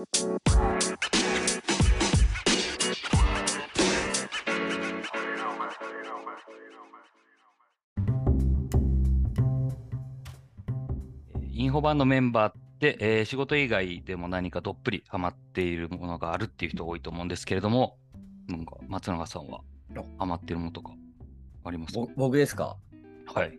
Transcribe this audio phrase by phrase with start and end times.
[0.00, 0.04] イ
[11.66, 17.98] ンフォ版のメンバーで、えー仕事以外でも何かどっぷりハマっているものがあるっていう人多いと思うんですけれども、
[18.48, 19.60] なんか松永さんは
[20.16, 20.94] ハマってるものとか
[21.64, 22.00] ありますか？
[22.00, 22.78] ぼ僕ですか？
[23.34, 23.50] はい。
[23.52, 23.58] い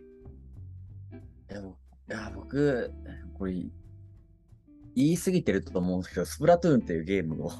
[2.08, 2.92] や僕、
[3.38, 3.54] これ、
[4.94, 7.50] 言い過ぎてると思うんですけど、スプラトゥーンっていうゲームを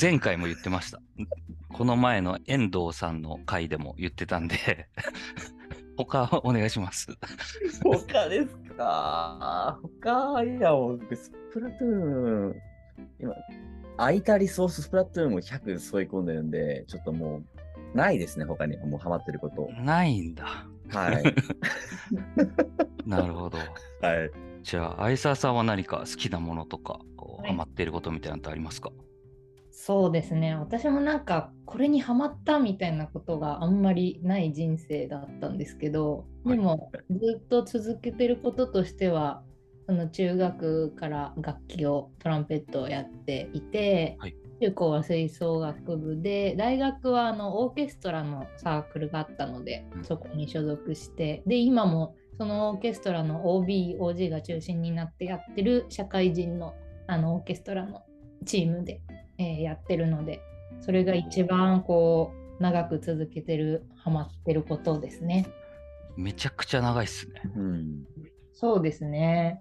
[0.00, 1.00] 前回も言ってました。
[1.72, 4.88] この前の遠藤さんの回でも言ってたんで、
[5.96, 7.08] 他お願いします。
[7.82, 9.78] 他ですか？
[10.02, 12.54] 他、いや、僕、スプラトゥーン、
[13.20, 13.34] 今、
[13.98, 17.42] 空いたリソーススプラトゥーンを100添い込んでるんで、ちょっとも
[17.94, 18.76] う、ないですね、他に。
[18.78, 19.68] もうハマってること。
[19.82, 20.66] ないんだ。
[20.90, 21.34] はい。
[23.06, 23.58] なるほど。
[23.58, 23.64] は
[24.24, 24.30] い。
[24.66, 28.90] じゃあ、相沢さんは何か好きなものとか、こハマっていることみたいなのってありますか？
[29.70, 30.56] そうですね。
[30.56, 39.44] 私もなんかこれにハマったみたいなことがあんまりない人生だったんですけどでもずっと続けてることとしては
[39.86, 44.34] その中学から楽器をトランペットをやっていて、はい。
[44.60, 50.04] 中高は吹奏楽部で大学はあのオーケストラのサークルがあったので、うん。
[50.04, 56.74] そこに所属してで今もそのオーケストラの OBOG が中心になってやってる社会人の
[57.06, 58.02] あのオーケストラの
[58.44, 59.00] チームで、
[59.38, 60.40] えーやってるので
[60.80, 65.46] それが一番こう長く続けてるハマってることですね。
[66.16, 67.42] めちゃくちゃ長いっすね。
[67.54, 68.04] うん。
[68.54, 69.60] そうですね。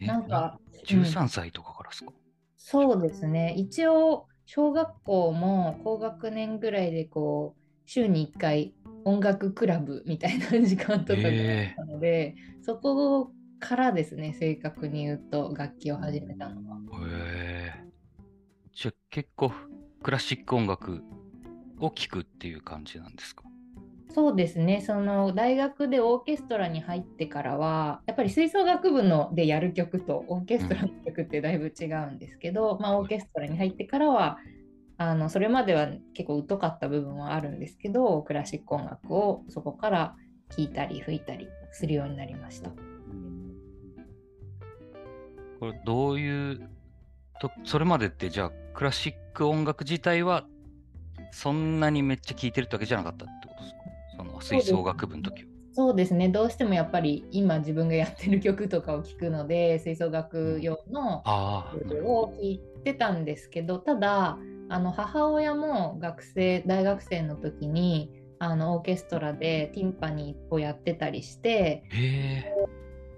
[0.00, 2.12] えなんか、うん13歳とかからですか、
[2.56, 3.54] そうですね。
[3.56, 7.59] 一応、小学校も高学年ぐらいでこう、
[7.92, 8.72] 週に1回
[9.04, 11.34] 音楽クラブみたいな時間とかがあっ
[11.76, 16.78] たので、そこからですね、正確に言うと楽器を始めたのは。
[17.08, 17.84] へえ。
[18.72, 19.50] じゃあ結構
[20.04, 21.02] クラシック音楽
[21.80, 23.42] を聴くっていう感じなんですか？
[24.14, 24.82] そうですね。
[24.82, 34.38] その大学でオーケストラに入ってからは、やっぱり吹奏楽部のでやる曲とオーケストラの曲ってだいぶ違うんですけど、まあオーケストラに入ってからは、
[35.02, 40.14] あのそれまでは結構疎かった部分はあるんですけど、クラシック音楽をそこから
[40.50, 42.68] 聴いたり吹いたりするようになりました。
[45.58, 46.68] これどういう
[47.40, 50.44] と、それまでってじゃあクラシック音楽自体は
[51.32, 53.80] そんなにめっちゃ聴いてるってわけじゃなかったってことですか？
[54.18, 55.48] その吹奏楽部の時は。
[55.72, 56.28] そうですね。
[56.28, 64.36] どうしてもやっぱり今自分がやってる曲とかを聴くので、吹奏楽用のああ、なるほを聞いてたんですけどただ
[64.70, 68.08] あの母親も学生大学生の時に
[68.38, 71.84] あのオーケストラでティンパニーをやってたりして。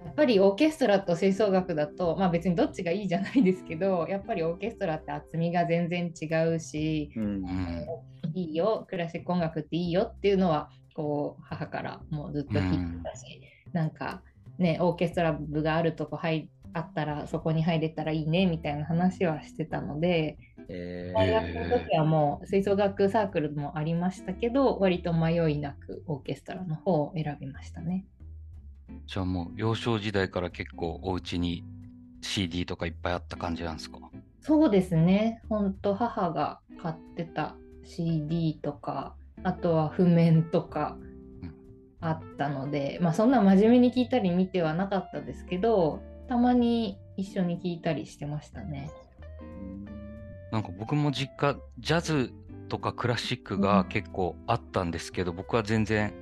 [0.05, 7.87] やっぱりオーケストラと吹奏楽だとまあ別にどっちがいいじゃないですけどやっぱりオーケストラって厚みが全然違うしうんうん。
[8.35, 13.41] いいよクラシック音楽っていいよっていうのはこう母からもうずっと聞いてたし、
[13.73, 14.23] なんか
[14.59, 20.39] ねオーケストラ部があるとこ入あったらそこに入れたらいいねみたいな話はしてたので
[20.73, 28.07] え大学の時はもう吹奏楽サークルもありましたけど割と迷いなくオーケストラの方を選びましたね。
[29.07, 31.65] じゃあもう幼少時代から結構お家に
[32.21, 33.99] CD とかいっぱいあった感じなんですか？
[34.41, 37.55] そうですね本当母が買ってた
[37.85, 40.97] CD とかあとは譜面とか
[41.43, 41.55] うん
[42.01, 48.91] あったので、まあそんな真面目に聞いたり見てはなかったですけどたまに一緒に聞いたりしてましたね。
[50.53, 52.33] なんか僕も実家ジャズ
[52.69, 56.13] とかクラシックが結構あったんですけど、僕は全然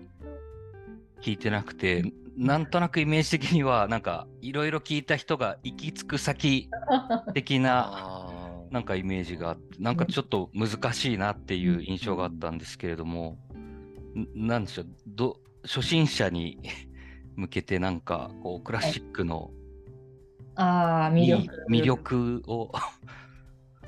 [1.21, 2.05] 聞いてなくて、
[2.37, 6.71] なんとなくイメージ的にはなんかいろいろ聞いた人が行き着く先
[7.35, 13.37] 的なあなんかイメージがあってなんかちょっと難しいなっていう印象があったんですけれども、
[14.15, 16.61] んなんでしょうど初心者に
[17.35, 19.51] 向けてなんかこうクラシックの
[20.55, 21.67] ああいい魅力。
[21.69, 22.73] 魅力を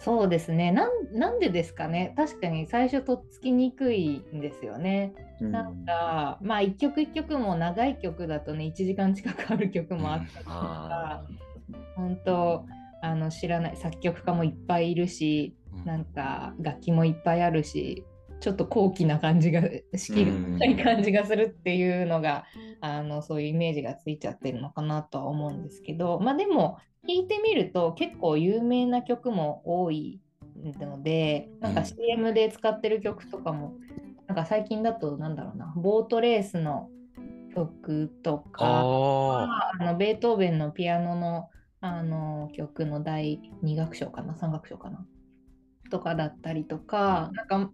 [0.04, 0.72] そうですね。
[0.72, 0.90] なん。
[1.12, 2.12] なんでですかね。
[2.16, 5.14] 確かに最初とっつきにくいんですよね。
[5.40, 11.26] ーなんか、まあ一曲一曲も長い曲だとね1時間近くある曲もあったりとあか、
[11.96, 12.66] 本当
[13.00, 15.84] あの知らない作曲家もいっぱいいるしうん。
[15.84, 18.04] なんか楽器もいっぱいあるし
[18.40, 19.62] ちょっと高貴な感じが
[19.94, 22.44] 仕切りうんない感じがするっていうのが
[22.80, 26.78] あのそういうイメージがついちゃってるのかなとは思うんですけどまあでも
[27.08, 30.20] 聞いてみると結構有名な曲も多い
[30.80, 31.86] のでなんかうん。
[31.86, 33.74] CM で使ってる曲とかも、
[34.28, 36.88] なんか最近だとなんだろうなボートレースの
[37.54, 41.48] 曲とかああのベートーベンのピアノの
[41.80, 45.04] あの曲の第2楽章かな3楽章かな
[45.90, 47.70] とかだったりとかなんか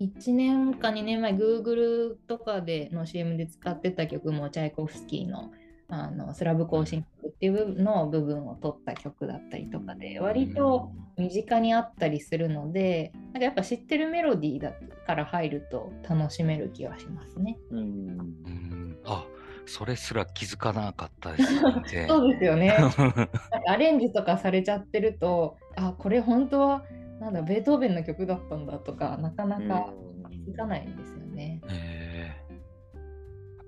[0.00, 5.52] 1年か2年前 Google とかでの CM で使ってた曲もチャイコフスキーの
[5.94, 14.72] あのスラブ行進曲っていうの部分を取った曲だったりとかで割と身近にあったりするのでなんかやっぱ知ってるメロディーだ
[15.06, 17.58] から入ると楽しめる気はしますね。
[17.70, 17.78] うん。
[17.78, 19.26] うんあ
[19.66, 21.60] それすら気づかなかったですね。
[22.08, 22.74] そうですよね。
[23.68, 26.84] アレンジとかされちゃってるとあこれ本当は
[27.20, 29.92] なんだベートーベンの曲だったんだとかなかなか
[30.30, 31.60] 気づかないんですよね。
[31.68, 32.56] へえ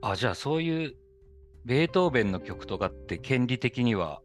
[0.01, 0.97] あじゃあそういう
[1.65, 4.21] ベートーベンの曲とかって権利的には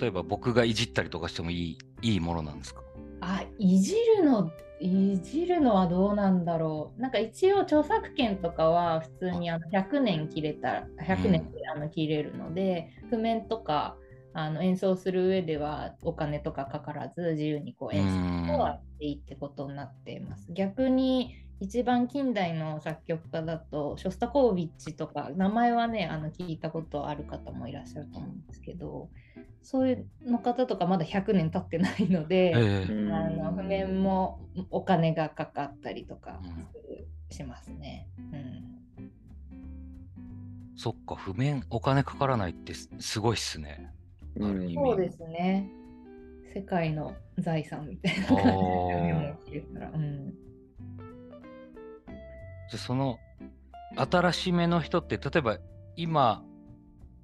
[0.00, 2.82] 例えば僕がいじったりとかしてもいいいいものなんですか？
[3.20, 4.50] あいじるの
[4.80, 7.00] いじるのはどうなんだろう。
[7.00, 13.96] なんか一応著作権とかは普通にあの100年切れた100年であの切れるので、譜面とか
[14.34, 18.02] あの演奏する上ではお金とかかからず自由にこう演
[18.48, 20.52] 奏はしていいってことになっています。
[20.52, 29.08] 逆に一番近代の作曲家だとショスタコービッチとか名前はねあの聞いたことある方もいらっしゃると思うんですけど
[29.62, 34.40] そういうの方とかまだ100年経ってないので、ええあの譜面も
[34.72, 36.40] お金がかかったりとか
[37.30, 38.08] しますね。
[38.32, 38.68] うん
[40.74, 43.92] そっか譜面お金かからないってすすごいっすね。
[44.34, 45.70] うんそうですね。
[46.52, 49.64] 世界の財産みたいな感じで。
[49.94, 50.34] うん
[52.72, 53.18] じゃあその
[53.96, 55.58] 新しめの人って例えば
[55.94, 56.42] 今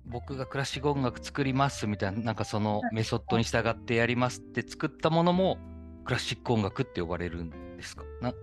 [0.05, 5.57] 僕がクラシック音楽作りますみたいななんかそのメソッドに従ってやりますって作ったものも
[6.05, 8.05] クラシック音楽って呼ばれるんですか？
[8.21, 8.35] な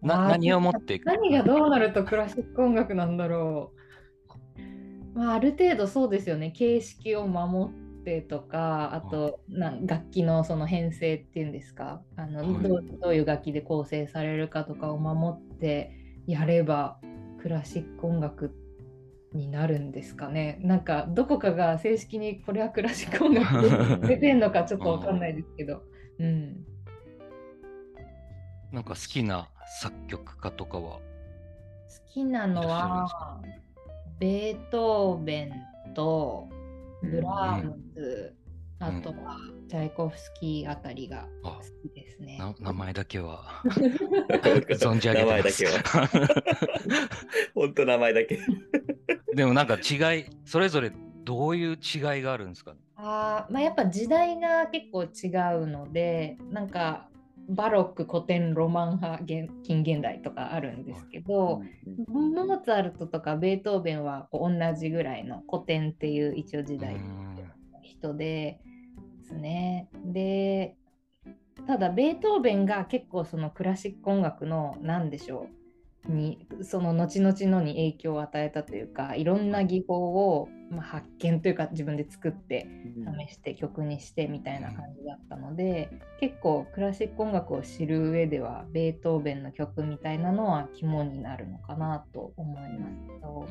[0.00, 3.72] な何をもって何がどうなるとクラシック音楽なんだろ
[4.56, 5.18] う。
[5.18, 6.50] まあ、ある程度そうですよね。
[6.50, 12.00] 形式を守ってとか、あとなん楽器のその編成っていうんですか？
[12.16, 12.62] あの、はい。
[12.62, 16.98] どうどういう楽器で構成されるかとかを守ってやれば
[17.40, 18.54] クラシック音楽
[19.32, 20.58] になるんですかね。
[20.62, 25.82] なんかどこかが正式にこれはクラシック音楽で出てんのかちょっとわかんないですけど。
[26.18, 26.64] うん
[28.72, 29.48] なんか好きな
[29.80, 30.98] 作曲家とかは？
[30.98, 31.02] 好
[32.12, 33.40] きなのは
[34.18, 35.52] ベートーベン
[35.94, 36.48] と
[37.02, 38.43] ブラームス、うん
[38.86, 39.38] あとは
[39.68, 42.36] チャイコフスキーあたりがあ好きですね。
[42.38, 44.66] な名前だけは存
[44.98, 46.08] 存じ上げて名前だますけは。
[47.54, 48.38] 本当名前だけ。
[49.34, 50.92] でもなんか違いそれぞれ
[51.24, 52.78] どういう違いがあるんですかね？
[52.96, 57.08] あーまあ、やっぱ時代が結構違うのでなんか
[57.48, 61.62] バロック古典ロマン派現近現代とかあるんですけど、
[62.08, 67.36] モーツァルトとかベートーベンはこう同じぐらいの古典っていう一応時代のん
[67.82, 68.60] 人で
[69.24, 69.88] ですね。
[70.04, 70.76] で
[71.66, 75.46] ただベートーベンが結構そのクラシック音楽の何でしょ
[76.08, 82.66] うにその後々のに影響を与えたというかいろんな技法を、まあ、発見というか自分で作って
[83.26, 93.46] 試して曲にしてみたいな感じだったので、結構クラシック音楽を知る上ではベートーベンの曲みたいなのは肝になるのかなと思いますけど、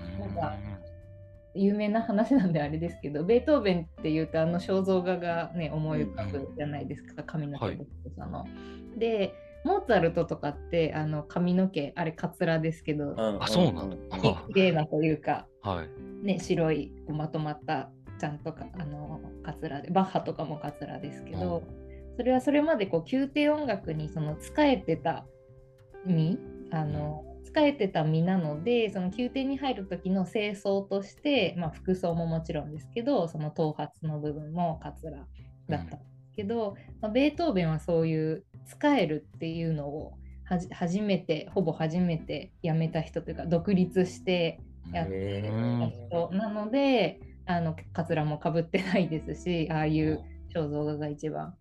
[1.56, 7.80] 有名な話なんであれですけどベートーベンっていうとあの肖像画がね思い浮かぶじゃないですか、髪の毛はい。
[8.98, 13.96] でモーツァルトとかってあの髪の毛あれカツラですけど、あそうなの？
[14.12, 16.26] あ綺麗なというかはい。
[16.26, 21.64] ね、白いこうまとまったちゃんとかあのカツラでバッハとかもカツラですけど、
[22.18, 25.26] それはそれまでこう宮廷音楽にその仕えてた
[26.06, 26.40] 身
[26.72, 35.12] あの仕えてた身なのでその宮廷に入る時の清掃として、まあ、服装ももちろんですけどその頭髪の部分もカツラ
[35.70, 36.00] だったんです
[36.36, 40.14] けど、まあ、ベートーベンはそういう使えるっていうのを
[40.46, 44.60] はじ初めてほぼ初めて辞めた人というか独立して
[44.92, 50.22] やっへうん人なのであのカツラもかぶってないですしああいう
[50.54, 51.56] 肖像画が一番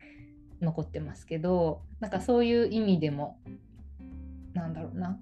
[0.60, 3.38] 残ってますけどなんかそういう意味でも
[4.54, 5.18] なんだろうな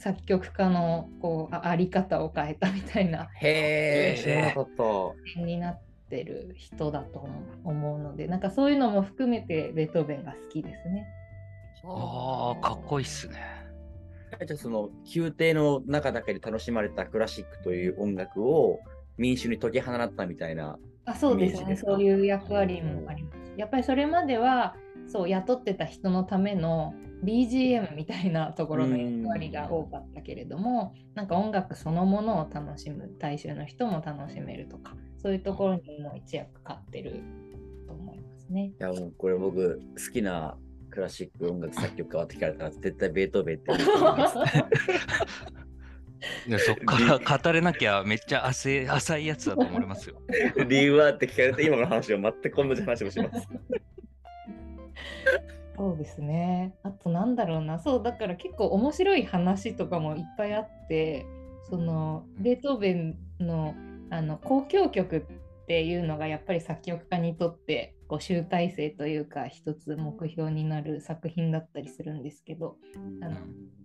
[0.00, 5.34] 作曲家のこうああり方を変えたみたいなへえ、知らなかった。
[5.34, 7.28] 点になってる人だと
[7.64, 11.06] 思うのでなんかそういうのも含めてベートーベンが好きですね。
[11.84, 13.36] ああかっこいいっすね
[14.46, 18.80] じゃあその宮廷の中だけで楽しまれたクラシックという音楽を
[19.18, 20.78] 民衆に解き放ったみたいな。
[21.04, 23.52] あそうですねそういう役割もあります。
[23.58, 24.76] やっぱりそれまでは
[25.10, 37.22] そう雇ってた人のための BGM みたいなところの役割が多かったけれどもなんか音楽そのものを楽しむ大衆の人も楽しめるとかそういうところにも一役買ってる
[38.50, 38.72] ね。
[38.78, 40.56] いやもうこれ僕好きな
[40.90, 44.34] クラシック音楽作曲家はって聞かれたら絶対ベートーベンっています。
[46.48, 50.20] で そっから語れなきゃめっちゃ浅い浅いやつだと思いますよ。
[50.68, 53.48] 理由はって聞かれて今の話を全く同じ話をします。
[55.76, 56.74] そうですね。
[56.82, 61.24] あとなんだろうな、そうだから結構面白い話とかもいっぱいあって、
[61.68, 63.74] そのベートーベンの
[64.10, 65.22] あの交響曲っ
[65.66, 72.76] ていうのがやっぱり作曲家にとってこう集大成というか一つ目標になる作品だったりするんですけど、
[73.22, 73.36] あの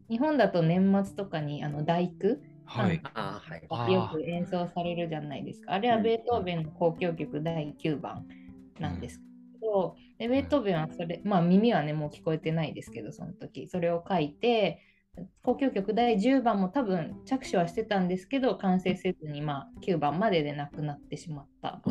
[0.10, 2.42] 日本だと年末とかにあの第九？
[2.66, 3.02] はい。
[3.70, 5.74] あよく演奏されるじゃないですか。
[5.74, 8.26] あれはベートーベンの交響曲第9番
[8.80, 14.80] なんですけど、でベートーベンはそれ、まあ耳はね、もう聞こえてないですけど、その時、それを書いて、
[15.46, 21.82] 交響曲第10番も多分着手はしてたんですけど、完成せずに、まあ、9番まででなくなってしまった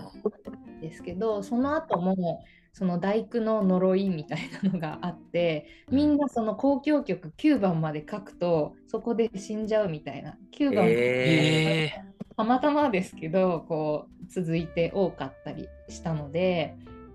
[0.76, 10.36] んですけど、その後も、その大工の呪いみたいなのがあってみんなその交響曲9番まで書くとそこで死んじゃうみたいな。
[10.58, 16.74] 9番ええたまたまですけどこう続いて多かったりしたので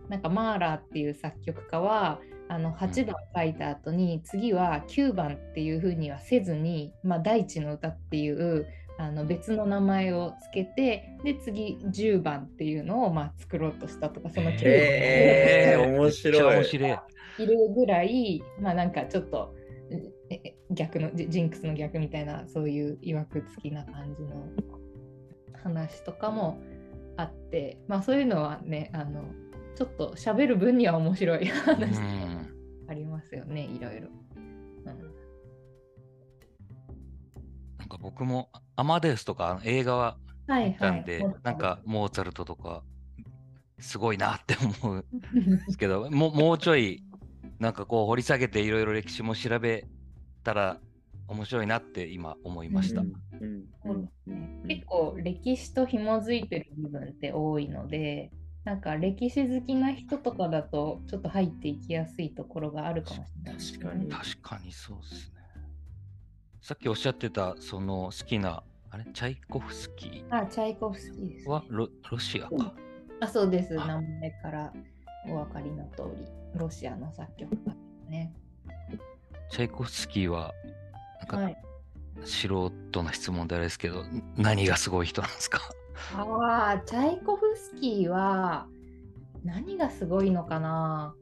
[0.09, 8.65] なんかマーラーっていう作曲家はあの8番書いた後に次は9番っていう風にはせずに「まあ、大地の歌」っていう
[8.97, 16.55] あの別の名前をつけてで次10番っていうのをまあ作ろうとしたとかその9番えー、面白い。
[16.55, 16.99] 面白い。
[17.39, 19.55] いるぐらいまあなんかちょっと
[20.29, 24.49] え逆のジジンクスの逆みたいなそういういわくつきな感じの
[25.63, 26.61] 話とかも
[27.15, 29.23] あってまあそういうのはねあの
[29.79, 32.01] ちょっと喋る分には面白い話
[32.89, 34.09] ありますよねいろいろ。
[34.35, 34.83] うん。
[37.77, 40.17] なんか僕もアマデウスとか映画は
[40.47, 40.71] はいはい。
[40.73, 42.83] 見たんで、なんかモーツァルトとか
[43.79, 45.05] すごいなって思うんで
[45.69, 47.01] すけど、 ももうちょい
[47.59, 49.85] なんかこう掘り下げていろいろ歴史も調べ
[50.43, 50.81] たら
[51.29, 52.99] 面白いなって今思いました。
[52.99, 53.13] うん。
[53.39, 53.65] うん。
[53.81, 58.29] そうですね結構歴史と紐づいてる部分って多いので
[58.65, 65.39] なんか歴史好きな人とかだとちょっと入っていきやすいところがあるかもしれないね、確かに確かにそうですね。
[66.61, 71.47] さっきおっしゃってたその好きなあれチャイコフスキあ、チャイコフスキーです、ね。
[71.47, 72.73] ーはロロシアか。
[73.21, 73.79] あ、そうです。
[73.79, 74.73] あ名前から
[75.27, 77.71] お分かりの通り、ロシアの作曲家で
[78.05, 78.33] すね。
[79.51, 80.53] チャイコフスキーは
[81.19, 81.57] なんか、はい。
[82.25, 85.61] 素人な質問であれですけど、ん何がすごい人なんですか？
[86.15, 88.67] ああ、チャイコフスキーは
[89.43, 91.15] 何がすごいのかな？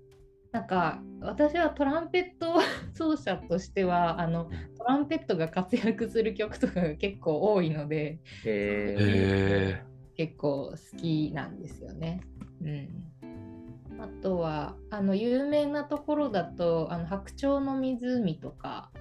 [0.52, 2.60] なんか私はトランペット
[2.96, 9.84] 奏者としてはあのトランペットが活躍する曲とかが結構多いのでへへ
[10.16, 12.22] 結構好きなんですよね。
[12.62, 18.92] うん、あとはあの有名なところだと「あの白鳥の湖」とか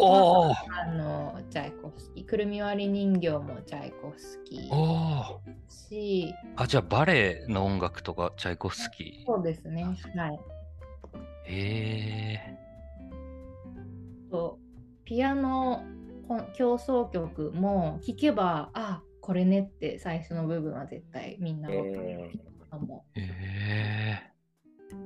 [0.00, 5.38] おーあのチャイコフスキー「くるみ割り人形」もチャイコフスキーおー
[5.68, 9.84] しあ、じゃあバレエの音楽とかチャイコフスキそうですね。
[9.84, 9.96] はい。
[9.96, 10.38] ー。
[11.46, 11.54] へ
[12.34, 12.58] え。
[14.30, 14.58] と
[15.04, 15.84] ピアノ
[16.28, 22.30] こ競争曲も聴けばあこれねって最初の部分は絶対みんな分かる
[22.70, 24.32] かも、へえ。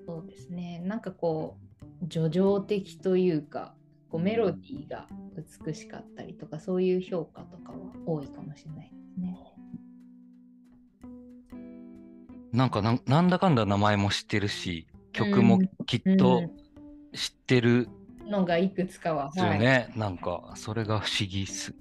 [0.07, 1.57] そうですねなんかこ
[2.03, 3.75] う叙情的というか
[4.13, 5.07] こうメロディーが
[5.65, 9.39] 美しかったりとかそういう評価とかは多いかもしれないですね。
[12.53, 16.51] なんかなんなんだかんだ名前も知ってるし、曲もきっとうん
[17.15, 17.89] 知ってる
[18.27, 19.93] のがいくつかは、ですよね。
[19.97, 21.77] なんか、それが不思議っすね。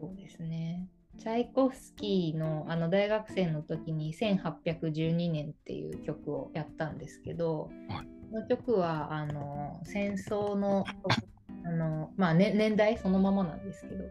[0.00, 0.88] そうですね。
[1.18, 10.84] チャイコフスキーのあの大学生の時に1812年っていう曲をやったんですけど、はいこの曲はあの戦争の
[11.64, 14.04] あの、まあね、年代そのままなんですけど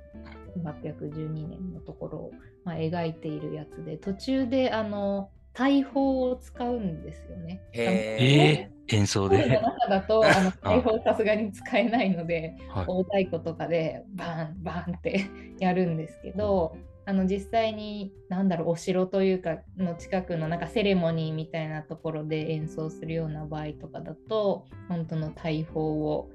[0.69, 2.31] 1812年のところを、
[2.63, 7.61] まあ、描いているやつで途中であの大砲を使うんですよね。
[7.73, 9.37] へえー、演奏で？
[9.37, 15.25] 声の中だと あの大砲さすがに使えないのではい大太鼓とかでバンバンって
[15.59, 26.29] やるんですけどあの実際に何だろうお城というかの近くのなんかセレモニーみたいなところで演奏するような場合とかだと本当の大砲を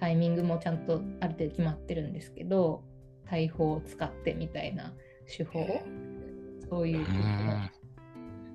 [0.00, 2.84] タイミングもちゃんとある程度決まってるんですけど
[3.30, 4.94] 大砲を使ってみたいな
[5.26, 5.60] 手法
[6.70, 7.70] そういうう曲もん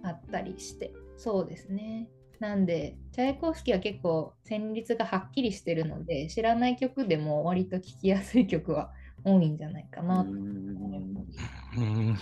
[0.03, 0.93] あったりして。
[1.15, 2.09] そうですね。
[2.39, 8.91] なんでチャイコフスキーは結構旋律がはっきりしてるので知らない曲でも割と聴きやすい曲は
[9.23, 10.21] 多いんじゃないかな。
[10.21, 12.17] うん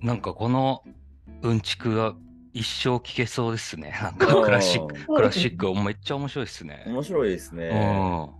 [0.00, 0.82] なんかこの
[1.42, 2.14] うんちくが
[2.52, 3.92] 一生聞けそうですね。
[4.02, 5.06] なんかクラシック、ク。
[5.14, 6.84] クラシックめっちゃ面白いですね。
[6.86, 7.58] 面白いですうん。
[7.58, 8.30] ね。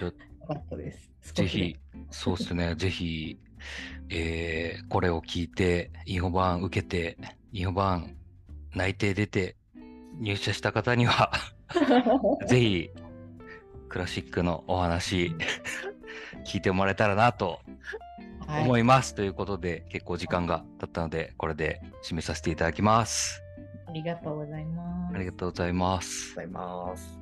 [0.00, 0.12] よ
[0.48, 1.32] かったです。
[1.34, 1.76] ぜひ、
[2.10, 2.74] そうですね。
[2.76, 3.38] ぜひ、
[4.10, 7.16] えーこれを聞いて、インフォバーン受けて、
[7.52, 8.16] インフォバーン
[8.74, 9.56] 内定出て、
[10.18, 11.30] 入社した方には、
[12.48, 12.90] ぜひ、
[13.88, 15.32] クラシックのお話、
[16.44, 17.60] 聞いてもらえたらなと
[18.46, 19.14] はい思います。
[19.14, 23.42] ということで、結構時間が経ったので、これで締めさせていただきます。
[23.86, 25.14] ありがとうございます。
[25.14, 26.36] ありがとうございますご。
[26.36, 27.18] ざいます。